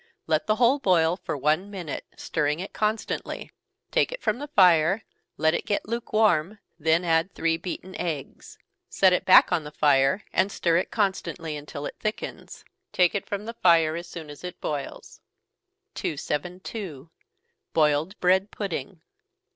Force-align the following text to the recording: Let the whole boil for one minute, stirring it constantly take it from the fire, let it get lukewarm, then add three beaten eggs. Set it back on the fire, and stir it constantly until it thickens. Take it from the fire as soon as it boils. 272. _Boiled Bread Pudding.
Let 0.25 0.47
the 0.47 0.55
whole 0.55 0.79
boil 0.79 1.15
for 1.15 1.37
one 1.37 1.69
minute, 1.69 2.07
stirring 2.17 2.59
it 2.59 2.73
constantly 2.73 3.51
take 3.91 4.11
it 4.11 4.19
from 4.23 4.39
the 4.39 4.47
fire, 4.47 5.03
let 5.37 5.53
it 5.53 5.63
get 5.63 5.87
lukewarm, 5.87 6.57
then 6.79 7.05
add 7.05 7.35
three 7.35 7.55
beaten 7.55 7.93
eggs. 7.95 8.57
Set 8.89 9.13
it 9.13 9.25
back 9.25 9.51
on 9.51 9.63
the 9.63 9.69
fire, 9.69 10.25
and 10.33 10.51
stir 10.51 10.77
it 10.77 10.89
constantly 10.89 11.55
until 11.55 11.85
it 11.85 11.97
thickens. 11.99 12.65
Take 12.91 13.13
it 13.13 13.27
from 13.27 13.45
the 13.45 13.53
fire 13.53 13.95
as 13.95 14.07
soon 14.07 14.31
as 14.31 14.43
it 14.43 14.59
boils. 14.59 15.21
272. 15.93 17.11
_Boiled 17.75 18.17
Bread 18.19 18.49
Pudding. 18.49 19.01